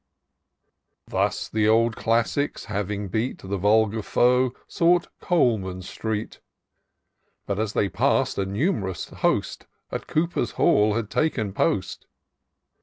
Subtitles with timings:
[1.07, 6.39] "Thus the old Classics having beat The vulgar foe, sought Coleman Street;
[7.45, 12.07] But as they pass'd, a numerous host At Coopers' 'Hall, had taken post.